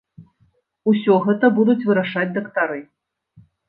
[0.93, 2.85] Усё гэта будуць вырашаць дактары.